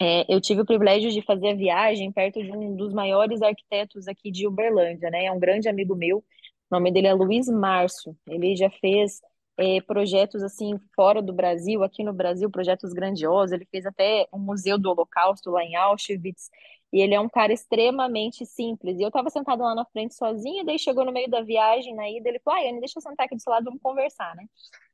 [0.02, 4.08] É, eu tive o privilégio de fazer a viagem perto de um dos maiores arquitetos
[4.08, 5.25] aqui de Uberlândia, né?
[5.25, 6.19] É um grande amigo meu.
[6.19, 6.23] O
[6.71, 8.15] nome dele é Luiz Márcio.
[8.28, 9.19] Ele já fez
[9.59, 13.51] é, projetos assim fora do Brasil, aqui no Brasil, projetos grandiosos.
[13.51, 16.49] Ele fez até um museu do Holocausto lá em Auschwitz.
[16.91, 18.97] E ele é um cara extremamente simples.
[18.97, 22.09] E eu tava sentada lá na frente sozinha, daí chegou no meio da viagem, na
[22.09, 24.45] ida, ele falou: ai, Anne, deixa eu sentar aqui do seu lado, vamos conversar, né?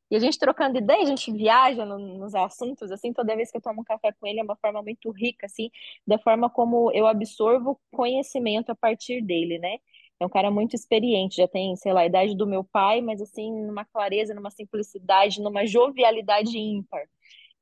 [0.10, 3.58] E a gente trocando ideia, a gente viaja no, nos assuntos, assim, toda vez que
[3.58, 5.70] eu tomo um café com ele é uma forma muito rica, assim,
[6.06, 9.78] da forma como eu absorvo conhecimento a partir dele, né?
[10.20, 13.22] É um cara muito experiente, já tem, sei lá, a idade do meu pai, mas
[13.22, 17.04] assim, numa clareza, numa simplicidade, numa jovialidade ímpar.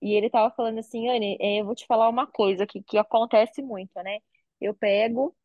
[0.01, 2.97] E ele tava falando assim, Anne, é, eu vou te falar uma coisa que, que
[2.97, 4.19] acontece muito, né?
[4.61, 5.35] Eu pego,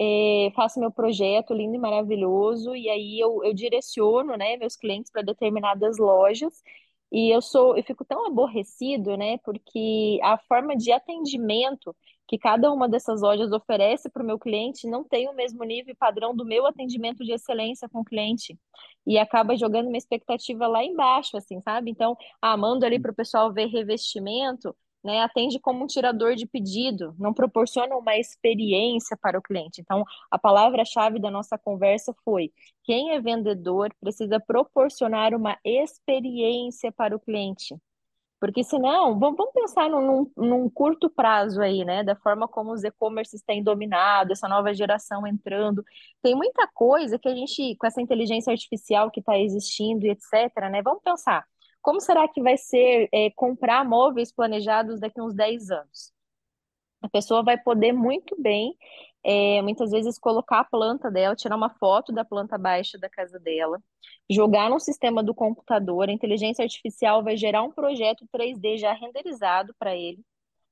[0.00, 5.10] é, faço meu projeto lindo e maravilhoso, e aí eu, eu direciono, né, meus clientes
[5.10, 6.62] para determinadas lojas,
[7.12, 9.38] e eu sou, eu fico tão aborrecido, né?
[9.38, 11.94] Porque a forma de atendimento
[12.28, 15.92] que cada uma dessas lojas oferece para o meu cliente não tem o mesmo nível
[15.92, 18.58] e padrão do meu atendimento de excelência com o cliente.
[19.06, 21.90] E acaba jogando uma expectativa lá embaixo, assim, sabe?
[21.90, 24.74] Então, ah, mando ali para o pessoal ver revestimento,
[25.06, 29.80] né, atende como um tirador de pedido, não proporciona uma experiência para o cliente.
[29.80, 32.50] Então, a palavra-chave da nossa conversa foi:
[32.82, 37.76] quem é vendedor precisa proporcionar uma experiência para o cliente.
[38.38, 42.04] Porque senão, vamos, pensar num, num, curto prazo aí, né?
[42.04, 45.82] Da forma como os e-commerces têm dominado, essa nova geração entrando.
[46.22, 50.70] Tem muita coisa que a gente, com essa inteligência artificial que está existindo e etc.,
[50.70, 50.82] né?
[50.82, 51.46] Vamos pensar,
[51.80, 56.12] como será que vai ser é, comprar móveis planejados daqui a uns 10 anos?
[57.02, 58.76] A pessoa vai poder muito bem,
[59.28, 63.40] é, muitas vezes, colocar a planta dela, tirar uma foto da planta baixa da casa
[63.40, 63.82] dela,
[64.30, 69.74] jogar no sistema do computador, a inteligência artificial vai gerar um projeto 3D já renderizado
[69.80, 70.22] para ele,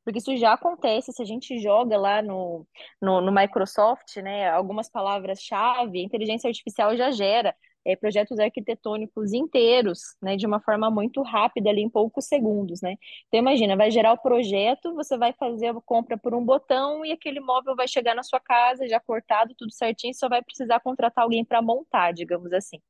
[0.05, 2.65] porque isso já acontece se a gente joga lá no,
[3.03, 10.01] no, no Microsoft, né, algumas palavras-chave, a inteligência artificial já gera é, projetos arquitetônicos inteiros,
[10.23, 12.97] né, de uma forma muito rápida, ali em poucos segundos, né?
[13.29, 17.13] Então, imagina, vai gerar o projeto, você vai fazer a compra por um botão e
[17.13, 21.25] aquele móvel vai chegar na sua casa, já cortado, tudo certinho, só vai precisar contratar
[21.25, 22.81] alguém para montar, digamos assim.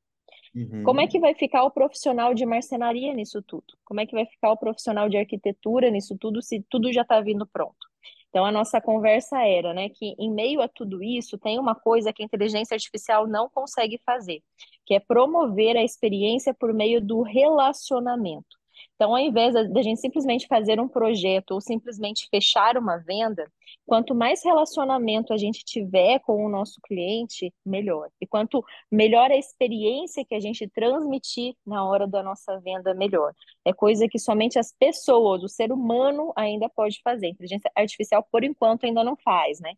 [0.54, 0.84] Uhum.
[0.84, 3.76] Como é que vai ficar o profissional de marcenaria nisso tudo?
[3.84, 7.20] Como é que vai ficar o profissional de arquitetura nisso tudo, se tudo já está
[7.20, 7.76] vindo pronto?
[8.28, 12.12] Então, a nossa conversa era, né, que em meio a tudo isso, tem uma coisa
[12.12, 14.42] que a inteligência artificial não consegue fazer,
[14.84, 18.56] que é promover a experiência por meio do relacionamento.
[18.94, 23.50] Então, ao invés da gente simplesmente fazer um projeto ou simplesmente fechar uma venda,
[23.86, 28.08] quanto mais relacionamento a gente tiver com o nosso cliente, melhor.
[28.20, 33.32] E quanto melhor a experiência que a gente transmitir na hora da nossa venda, melhor.
[33.64, 37.26] É coisa que somente as pessoas, o ser humano, ainda pode fazer.
[37.26, 39.72] A inteligência artificial, por enquanto, ainda não faz, né?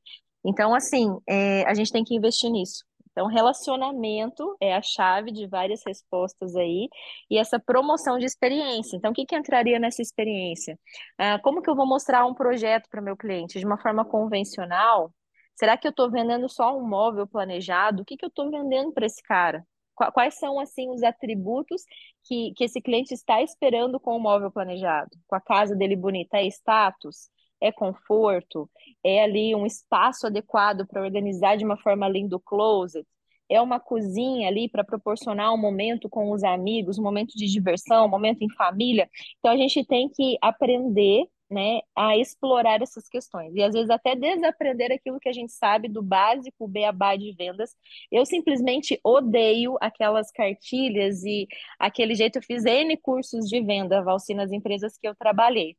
[0.45, 2.85] Então, assim, é, a gente tem que investir nisso.
[3.17, 6.87] Então, relacionamento é a chave de várias respostas aí,
[7.31, 8.95] e essa promoção de experiência.
[8.95, 10.79] Então, o que, que entraria nessa experiência?
[11.17, 13.59] Ah, como que eu vou mostrar um projeto para o meu cliente?
[13.59, 15.11] De uma forma convencional?
[15.55, 18.03] Será que eu estou vendendo só um móvel planejado?
[18.03, 19.67] O que, que eu estou vendendo para esse cara?
[20.13, 21.85] Quais são, assim, os atributos
[22.23, 25.11] que, que esse cliente está esperando com o móvel planejado?
[25.27, 26.37] Com a casa dele bonita?
[26.37, 27.31] É status?
[27.61, 28.69] É conforto,
[29.05, 33.07] é ali um espaço adequado para organizar de uma forma linda o closet,
[33.49, 38.07] é uma cozinha ali para proporcionar um momento com os amigos, um momento de diversão,
[38.07, 39.09] um momento em família.
[39.39, 44.17] Então a gente tem que aprender né, a explorar essas questões e às vezes até
[44.17, 47.71] desaprender aquilo que a gente sabe do básico, beabá de vendas.
[48.11, 51.47] Eu simplesmente odeio aquelas cartilhas e
[51.79, 52.39] aquele jeito.
[52.39, 55.77] Eu fiz N cursos de venda, Valci, nas empresas que eu trabalhei.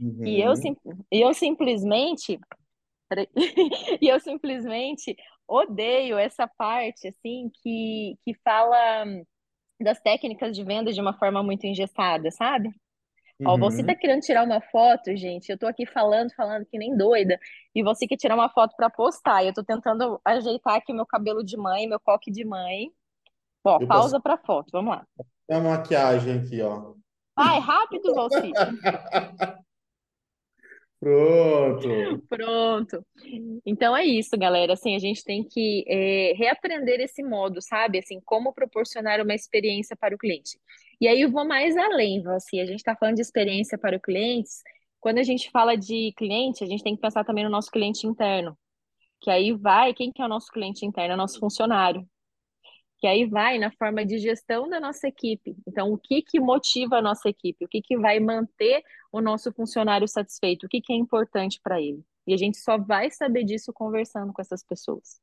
[0.00, 0.24] Uhum.
[0.24, 0.76] E eu, sim,
[1.10, 2.38] eu simplesmente
[4.00, 9.04] e eu simplesmente odeio essa parte assim que, que fala
[9.80, 12.68] das técnicas de venda de uma forma muito engessada, sabe?
[13.40, 13.52] Uhum.
[13.52, 15.48] Ó, você tá querendo tirar uma foto, gente.
[15.48, 17.38] Eu tô aqui falando, falando que nem doida,
[17.74, 19.44] e você quer tirar uma foto para postar.
[19.44, 22.90] Eu tô tentando ajeitar aqui meu cabelo de mãe, meu coque de mãe.
[23.64, 24.22] Ó, eu pausa posso...
[24.22, 25.06] para foto, vamos lá.
[25.48, 26.94] É a maquiagem aqui, ó.
[27.36, 28.52] Vai, rápido, Valci.
[31.00, 31.88] Pronto.
[32.28, 33.06] Pronto.
[33.64, 34.72] Então é isso, galera.
[34.72, 37.98] Assim, a gente tem que é, reaprender esse modo, sabe?
[37.98, 40.58] Assim, como proporcionar uma experiência para o cliente.
[41.00, 44.00] E aí eu vou mais além, assim, a gente está falando de experiência para o
[44.00, 44.50] cliente.
[45.00, 48.04] Quando a gente fala de cliente, a gente tem que pensar também no nosso cliente
[48.04, 48.58] interno.
[49.20, 51.12] Que aí vai, quem que é o nosso cliente interno?
[51.12, 52.04] É o nosso funcionário
[52.98, 55.56] que aí vai na forma de gestão da nossa equipe.
[55.66, 57.64] Então, o que que motiva a nossa equipe?
[57.64, 58.82] O que que vai manter
[59.12, 60.66] o nosso funcionário satisfeito?
[60.66, 62.04] O que que é importante para ele?
[62.26, 65.20] E a gente só vai saber disso conversando com essas pessoas.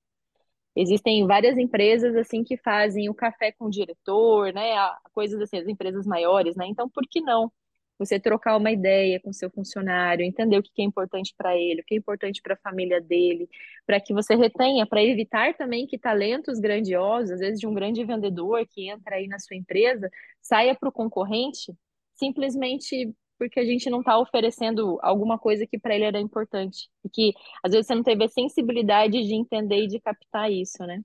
[0.75, 4.73] Existem várias empresas assim que fazem o café com o diretor, né?
[5.13, 6.65] Coisas assim, as empresas maiores, né?
[6.67, 7.51] Então, por que não
[7.97, 11.85] você trocar uma ideia com seu funcionário, entender o que é importante para ele, o
[11.85, 13.49] que é importante para a família dele,
[13.85, 18.03] para que você retenha, para evitar também que talentos grandiosos, às vezes de um grande
[18.03, 20.09] vendedor que entra aí na sua empresa,
[20.41, 21.73] saia para o concorrente
[22.15, 27.09] simplesmente porque a gente não está oferecendo alguma coisa que para ele era importante e
[27.09, 31.01] que às vezes você não teve a sensibilidade de entender e de captar isso, né?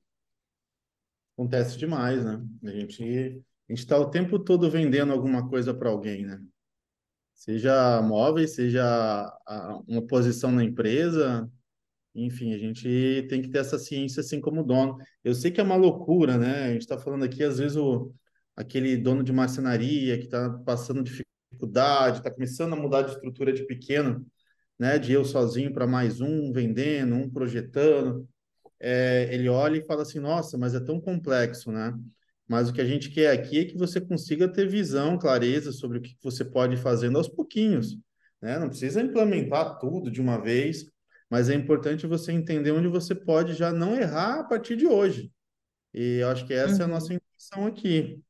[1.37, 2.41] Acontece demais, né?
[2.65, 6.41] A gente a gente está o tempo todo vendendo alguma coisa para alguém, né?
[7.41, 9.33] Seja móveis, seja
[9.89, 11.51] uma posição na empresa,
[12.15, 14.99] enfim, a gente tem que ter essa ciência assim como dono.
[15.25, 16.65] Eu sei que é uma loucura, né?
[16.65, 18.13] A gente está falando aqui, às vezes, o,
[18.57, 23.65] aquele dono de marcenaria que está passando dificuldade, está começando a mudar de estrutura de
[23.67, 24.27] pequeno,
[24.79, 24.99] né?
[24.99, 28.29] De eu sozinho para mais um, vendendo, um projetando.
[28.79, 31.95] É, ele olha e fala assim, nossa, mas é tão complexo, né?
[32.51, 35.99] Mas o que a gente quer aqui é que você consiga ter visão, clareza sobre
[35.99, 37.99] o que você pode ir fazendo aos pouquinhos.
[38.43, 38.59] né?
[38.61, 40.87] Não precisa implementar tudo de uma vez,
[41.31, 45.33] mas é importante você entender onde você pode já não errar a partir de hoje.
[45.95, 46.91] E eu acho que essa é a Uhum.
[46.91, 48.23] nossa intenção aqui.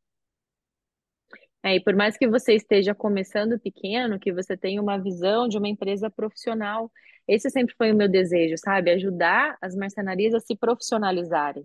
[1.62, 5.58] É, e por mais que você esteja começando pequeno, que você tenha uma visão de
[5.58, 6.90] uma empresa profissional.
[7.28, 8.90] Esse sempre foi o meu desejo, sabe?
[8.92, 11.64] Ajudar as marcenarias a se profissionalizarem.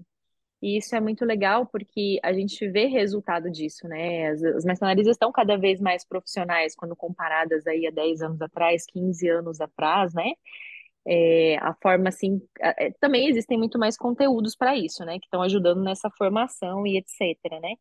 [0.61, 4.29] E isso é muito legal porque a gente vê resultado disso, né?
[4.29, 8.85] As, as marcenarias estão cada vez mais profissionais quando comparadas aí a 10 anos atrás,
[8.87, 10.31] 15 anos atrás, né?
[11.07, 15.19] É, a forma assim, é, também existem muito mais conteúdos para isso, né?
[15.19, 17.75] Que estão ajudando nessa formação e etc, né?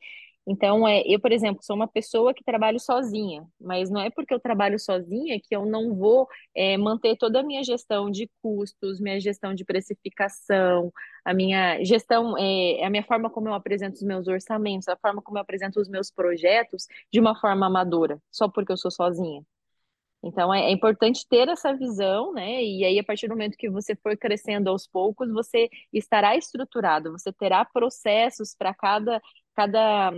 [0.47, 4.35] Então, é, eu, por exemplo, sou uma pessoa que trabalho sozinha, mas não é porque
[4.35, 9.01] eu trabalho sozinha que eu não vou é, manter toda a minha gestão de custos,
[9.01, 10.93] minha gestão de precificação,
[11.25, 15.23] a minha gestão, é, a minha forma como eu apresento os meus orçamentos, a forma
[15.23, 19.43] como eu apresento os meus projetos de uma forma amadora, só porque eu sou sozinha.
[20.23, 22.63] Então é, é importante ter essa visão, né?
[22.63, 27.13] E aí, a partir do momento que você for crescendo aos poucos, você estará estruturado,
[27.13, 29.21] você terá processos para cada,
[29.55, 30.13] cada,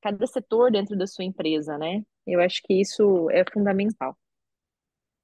[0.00, 2.02] cada setor dentro da sua empresa, né?
[2.26, 4.16] Eu acho que isso é fundamental.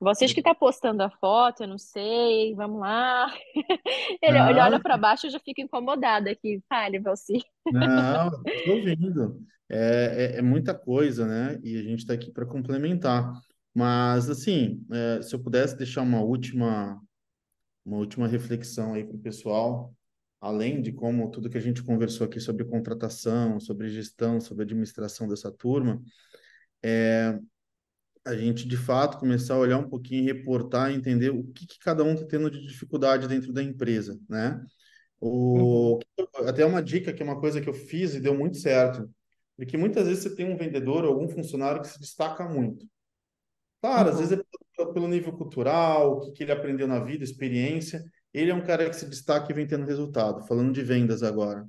[0.01, 3.31] Vocês que estão postando a foto, eu não sei, vamos lá.
[4.23, 6.63] Ele, ele olha para baixo, eu já fico incomodada aqui.
[6.69, 7.43] Fale, Valci.
[7.71, 9.43] não, estou ouvindo.
[9.69, 11.59] É, é, é muita coisa, né?
[11.63, 13.33] E a gente está aqui para complementar.
[13.75, 17.01] Mas, assim, é, se eu pudesse deixar uma última,
[17.85, 19.95] uma última reflexão aí para o pessoal,
[20.41, 25.29] além de como tudo que a gente conversou aqui sobre contratação, sobre gestão, sobre administração
[25.29, 26.03] dessa turma,
[28.25, 32.05] a gente de fato começar a olhar um pouquinho, reportar, entender o que, que cada
[32.05, 34.61] um está tendo de dificuldade dentro da empresa, né?
[35.55, 35.99] Uhum, O,
[36.47, 39.11] até uma dica que é uma coisa que eu fiz e deu muito certo,
[39.57, 42.87] porque muitas vezes você tem um vendedor ou algum funcionário que se destaca muito.
[43.81, 44.43] Claro, às vezes uhum, é
[44.77, 48.03] pelo, pelo nível cultural, o que, que ele aprendeu na vida, experiência.
[48.33, 51.67] Ele é um cara que se destaca e vem tendo resultado, falando de vendas agora.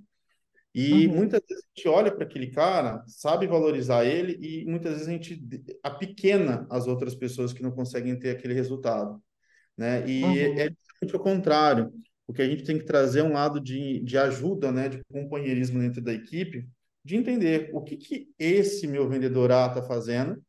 [0.73, 4.93] E uhum, muitas vezes a gente olha para aquele cara, sabe valorizar ele, e muitas
[4.93, 5.43] vezes a gente
[5.83, 9.21] apequena as outras pessoas que não conseguem ter aquele resultado,
[9.77, 10.07] né?
[10.09, 11.93] E é uhum, justamente o contrário.
[12.27, 15.03] O que a gente tem que trazer é um lado de, de ajuda, né, de
[15.11, 16.69] companheirismo dentro da equipe,
[17.03, 20.41] de entender o que, que esse meu vendedor A está fazendo,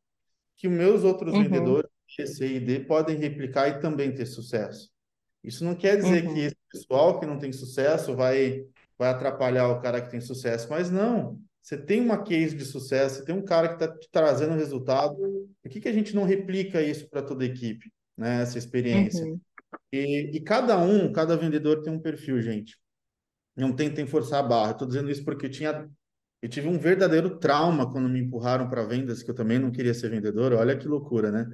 [0.56, 4.91] que os meus outros uhum, vendedores, C e D, podem replicar e também ter sucesso.
[5.42, 8.64] Isso não quer dizer que uhum, esse pessoal que não tem sucesso vai,
[8.98, 11.40] vai atrapalhar o cara que tem sucesso, mas não.
[11.62, 15.16] Você tem uma case de sucesso, você tem um cara que está te trazendo resultado.
[15.62, 18.42] Por que, que a gente não replica isso para toda a equipe, né?
[18.42, 19.24] Essa experiência.
[19.24, 19.40] uhum,
[19.92, 22.78] E, e cada um, cada vendedor tem um perfil, gente.
[23.56, 24.72] Não tentem forçar a barra.
[24.72, 25.88] Estou dizendo isso porque eu tinha,
[26.42, 29.94] eu tive um verdadeiro trauma quando me empurraram para vendas, que eu também não queria
[29.94, 30.52] ser vendedor.
[30.54, 31.46] Olha que loucura, né?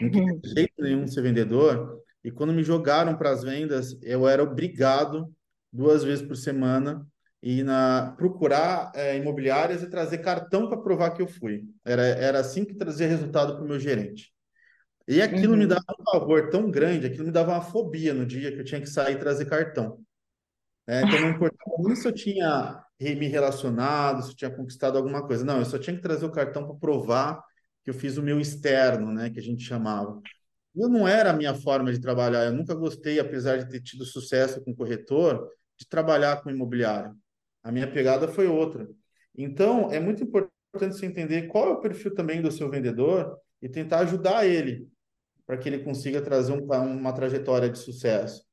[0.00, 2.02] Não queria de jeito nenhum ser vendedor.
[2.26, 5.32] E quando me jogaram para as vendas, eu era obrigado,
[5.72, 7.06] duas vezes por semana,
[7.40, 11.62] ir na, procurar é, imobiliárias e trazer cartão para provar que eu fui.
[11.84, 14.32] Era, era assim que trazia resultado para o meu gerente.
[15.06, 18.26] E aquilo me uhum, dava um pavor tão grande, aquilo me dava uma fobia no
[18.26, 20.00] dia que eu tinha que sair e trazer cartão.
[20.84, 21.02] né?
[21.02, 25.44] Então não importava nem se eu tinha me relacionado, se eu tinha conquistado alguma coisa.
[25.44, 27.40] Não, eu só tinha que trazer o cartão para provar
[27.84, 30.20] que eu fiz o meu externo, né, que a gente chamava.
[30.76, 32.44] Eu não era a minha forma de trabalhar.
[32.44, 37.16] Eu nunca gostei, apesar de ter tido sucesso com corretor, de trabalhar com imobiliário.
[37.62, 38.88] A minha pegada foi outra.
[39.36, 43.68] Então, é muito importante você entender qual é o perfil também do seu vendedor e
[43.68, 44.88] tentar ajudar ele
[45.46, 48.44] para que ele consiga trazer um, uma trajetória de sucesso.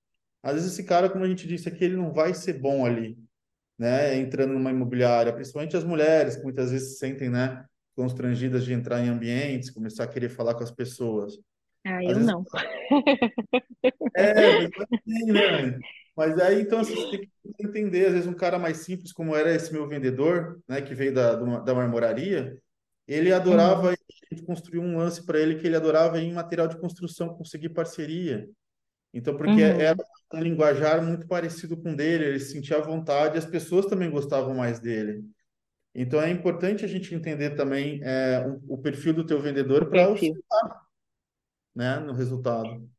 [0.41, 3.17] Às vezes esse cara, como a gente disse aqui, ele não vai ser bom ali,
[3.77, 4.15] né?
[4.17, 8.99] Entrando numa imobiliária, principalmente as mulheres, que muitas vezes se sentem, né, constrangidas de entrar
[8.99, 11.33] em ambientes, começar a querer falar com as pessoas.
[11.85, 12.45] Ah, eu vezes não.
[14.15, 14.71] É, mas
[15.07, 15.83] assim, né?
[16.15, 17.21] Mas aí, então, assim, você tem
[17.57, 20.93] que entender, às vezes, um cara mais simples, como era esse meu vendedor, né, que
[20.93, 22.55] veio da, da marmoraria,
[23.07, 23.95] ele adorava, Uhum, a
[24.35, 28.47] gente construiu um lance para ele que ele adorava em material de construção, conseguir parceria.
[29.13, 30.03] Então, porque era uhum,
[30.33, 34.79] um linguajar muito parecido com dele, ele se sentia vontade, as pessoas também gostavam mais
[34.79, 35.23] dele.
[35.95, 40.09] Então, é importante a gente entender também é, o, o perfil do teu vendedor para
[41.75, 42.89] né, no resultado.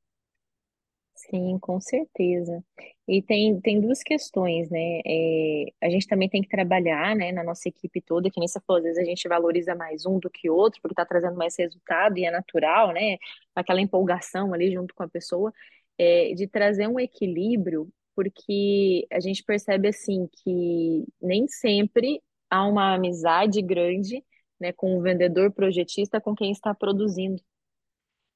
[1.17, 2.63] Sim, com certeza.
[3.09, 5.01] E tem, tem duas questões, né?
[5.07, 8.61] É, a gente também tem que trabalhar, né, na nossa equipe toda, que nem você
[8.67, 11.57] falou, às vezes a gente valoriza mais um do que outro, porque está trazendo mais
[11.59, 13.17] resultado e é natural, né?
[13.55, 15.53] Aquela empolgação ali junto com a pessoa,
[15.99, 22.21] é, de trazer um equilíbrio, porque a gente percebe assim que nem sempre
[22.51, 24.25] há uma amizade grande,
[24.61, 27.43] né, com o vendedor projetista com quem está produzindo.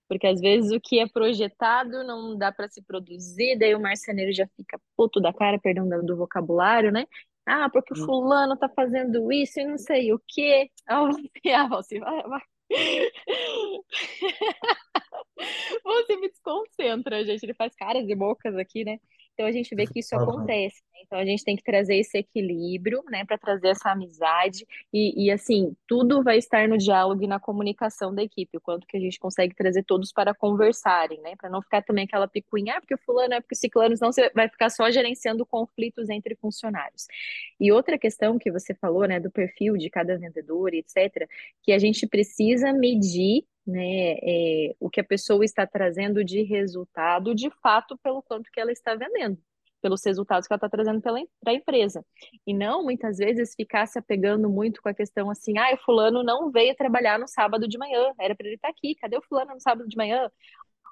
[0.08, 4.32] Porque às vezes o que é projetado não dá para se produzir, daí o marceneiro
[4.32, 7.06] já fica puto da cara, perdão do vocabulário, né?
[7.46, 10.70] Ah, porque o fulano tá fazendo isso e não sei o quê.
[11.54, 12.40] Ah, você vai, vai.
[15.84, 17.42] Você me desconcentra, gente.
[17.44, 18.98] Ele faz caras e bocas aqui, né?
[19.38, 20.82] Então a gente vê que isso acontece.
[20.92, 21.02] Né?
[21.06, 25.30] Então a gente tem que trazer esse equilíbrio, né, para trazer essa amizade e, e,
[25.30, 29.00] assim tudo vai estar no diálogo e na comunicação da equipe, o quanto que a
[29.00, 32.94] gente consegue trazer todos para conversarem, né, para não ficar também aquela picuinha, ah, porque
[32.94, 37.06] o fulano é porque o ciclano, não você vai ficar só gerenciando conflitos entre funcionários.
[37.60, 41.28] E outra questão que você falou, né, do perfil de cada vendedor, etc,
[41.62, 47.34] que a gente precisa medir né, é, o que a pessoa está trazendo de resultado,
[47.34, 49.38] de fato, pelo quanto que ela está vendendo,
[49.82, 52.02] pelos resultados que ela está trazendo para a empresa.
[52.46, 56.22] E não, muitas vezes, ficar se apegando muito com a questão assim, ah, o fulano
[56.22, 59.22] não veio trabalhar no sábado de manhã, era para ele estar tá aqui, cadê o
[59.22, 60.30] fulano no sábado de manhã?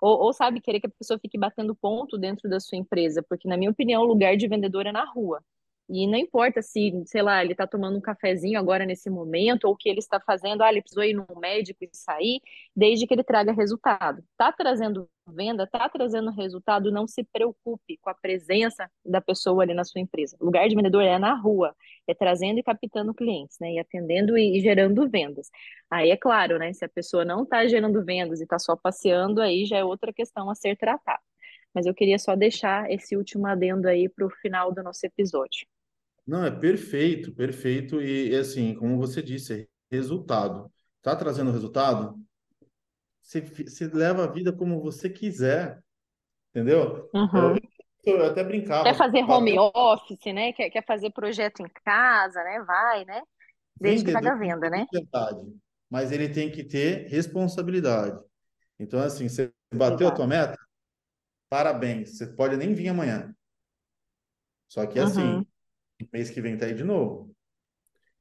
[0.02, 3.48] Ou, ou, sabe, querer que a pessoa fique batendo ponto dentro da sua empresa, porque,
[3.48, 5.42] na minha opinião, o lugar de vendedor é na rua.
[5.88, 9.74] E não importa se, sei lá, ele está tomando um cafezinho agora nesse momento, ou
[9.74, 12.40] o que ele está fazendo, ah, ele precisou ir no médico e sair,
[12.74, 14.20] desde que ele traga resultado.
[14.32, 19.74] Está trazendo venda, está trazendo resultado, não se preocupe com a presença da pessoa ali
[19.74, 20.36] na sua empresa.
[20.40, 21.74] O lugar de vendedor é na rua,
[22.06, 23.72] é trazendo e captando clientes, né?
[23.74, 25.48] E atendendo e, e gerando vendas.
[25.90, 26.72] Aí é claro, né?
[26.72, 30.12] Se a pessoa não está gerando vendas e está só passeando, aí já é outra
[30.12, 31.22] questão a ser tratada.
[31.72, 35.66] Mas eu queria só deixar esse último adendo aí para o final do nosso episódio.
[36.26, 38.00] Não, é perfeito, perfeito.
[38.02, 40.70] E, e assim, como você disse, é resultado.
[41.00, 42.18] Tá trazendo resultado?
[43.22, 45.80] Você, você leva a vida como você quiser,
[46.50, 47.08] entendeu?
[47.14, 47.56] Uhum.
[48.04, 48.84] Eu, eu até brincava.
[48.84, 50.52] Quer fazer home office, né?
[50.52, 52.62] Quer, quer fazer projeto em casa, né?
[52.62, 53.22] Vai, né?
[53.80, 54.86] Desde que paga a venda, né?
[54.92, 55.44] Verdade.
[55.88, 58.18] Mas ele tem que ter responsabilidade.
[58.78, 60.12] Então, assim, você bateu Exato.
[60.12, 60.58] a tua meta?
[61.48, 62.16] Parabéns.
[62.16, 63.34] Você pode nem vir amanhã.
[64.68, 65.38] Só que, assim, uhum.
[65.38, 65.45] assim,
[66.12, 67.34] mês que vem tá aí de novo.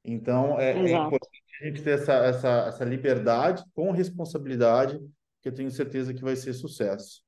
[0.04, 4.98] Então, é, é importante a gente ter essa, essa, essa liberdade com responsabilidade,
[5.42, 7.22] que eu tenho certeza que vai ser sucesso.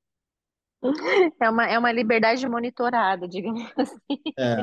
[1.40, 4.22] É uma, é uma liberdade monitorada, digamos assim.
[4.38, 4.56] É.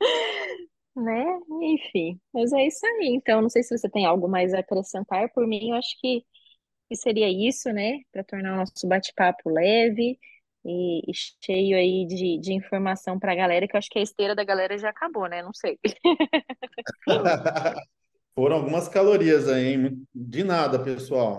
[0.94, 1.24] Né?
[1.62, 3.14] Enfim, mas é isso aí.
[3.14, 5.32] Então, não sei se você tem algo mais a acrescentar.
[5.32, 6.22] Por mim, eu acho que,
[6.86, 8.00] que seria isso, né?
[8.12, 10.18] Para tornar o nosso bate-papo leve
[10.64, 14.02] e, e cheio aí de, de informação para a galera, que eu acho que a
[14.02, 15.42] esteira da galera já acabou, né?
[15.42, 15.78] Não sei.
[18.34, 20.06] Foram algumas calorias aí, hein?
[20.14, 21.36] De nada, pessoal.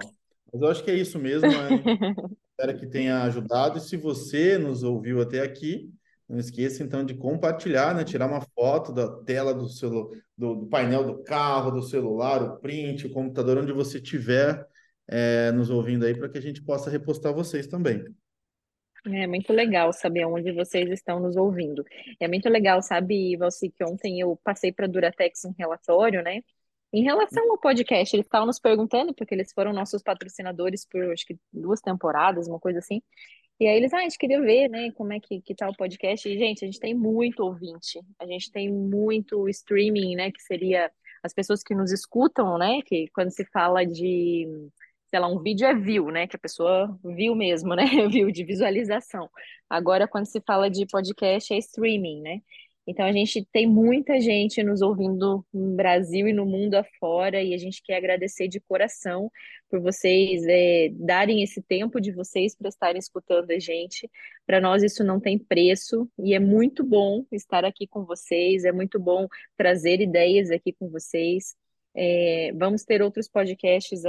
[0.51, 1.49] Mas eu acho que é isso mesmo.
[1.49, 1.51] Né?
[2.51, 3.77] Espero que tenha ajudado.
[3.77, 5.89] E se você nos ouviu até aqui,
[6.29, 8.03] não esqueça então de compartilhar, né?
[8.03, 10.11] Tirar uma foto da tela do, celu...
[10.37, 14.67] do, do painel do carro, do celular, o print, o computador, onde você estiver
[15.07, 18.05] é, nos ouvindo aí, para que a gente possa repostar vocês também.
[19.05, 21.83] É muito legal saber onde vocês estão nos ouvindo.
[22.19, 26.41] É muito legal, sabe, Valci, que ontem eu passei para a Duratex um relatório, né?
[26.93, 31.25] Em relação ao podcast, eles estavam nos perguntando, porque eles foram nossos patrocinadores por acho
[31.25, 33.01] que duas temporadas, uma coisa assim.
[33.59, 35.75] E aí eles, ah, a gente queria ver, né, como é que, que tá o
[35.75, 36.27] podcast.
[36.27, 40.91] E, gente, a gente tem muito ouvinte, a gente tem muito streaming, né, que seria
[41.23, 44.47] as pessoas que nos escutam, né, que quando se fala de
[45.13, 46.25] sei lá, um vídeo é view, né?
[46.25, 47.83] Que a pessoa viu mesmo, né?
[48.09, 49.29] Viu de visualização.
[49.69, 52.41] Agora, quando se fala de podcast, é streaming, né?
[52.87, 57.53] Então, a gente tem muita gente nos ouvindo no Brasil e no mundo afora, e
[57.53, 59.31] a gente quer agradecer de coração
[59.69, 64.09] por vocês é, darem esse tempo de vocês para estarem escutando a gente.
[64.47, 68.71] Para nós, isso não tem preço, e é muito bom estar aqui com vocês, é
[68.71, 71.55] muito bom trazer ideias aqui com vocês.
[71.95, 74.01] É, vamos ter outros podcasts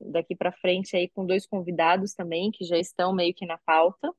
[0.00, 4.10] daqui para frente aí com dois convidados também que já estão meio que na pauta.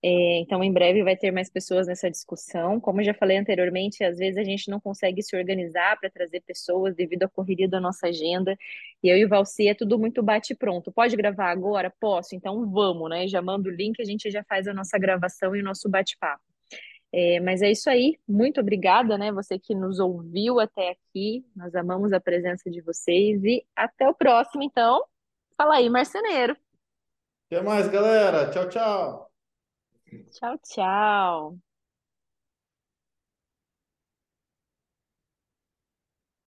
[0.00, 2.80] É, então, em breve vai ter mais pessoas nessa discussão.
[2.80, 6.40] Como eu já falei anteriormente, às vezes a gente não consegue se organizar para trazer
[6.42, 8.56] pessoas devido à correria da nossa agenda.
[9.02, 10.92] E eu e o Valci é tudo muito bate pronto.
[10.92, 11.92] Pode gravar agora?
[12.00, 12.36] Posso.
[12.36, 13.26] Então vamos, né?
[13.26, 16.47] Já manda o link, a gente já faz a nossa gravação e o nosso bate-papo.
[17.12, 18.18] É, mas é isso aí.
[18.28, 19.32] Muito obrigada, né?
[19.32, 21.44] Você que nos ouviu até aqui.
[21.56, 25.04] Nós amamos a presença de vocês e até o próximo, então.
[25.56, 26.56] Fala aí, marceneiro.
[27.46, 28.50] Até mais, galera.
[28.50, 29.30] Tchau, tchau.
[30.30, 31.67] Tchau, tchau.